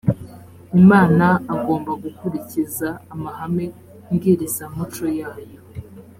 imana 0.79 1.25
agomba 1.53 1.91
gukurikiza 2.03 2.87
amahame 3.13 3.65
mbwirizamuco 4.13 5.05
yayo 5.19 5.59